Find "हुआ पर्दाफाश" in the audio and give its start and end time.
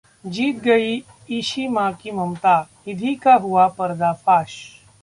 3.35-4.57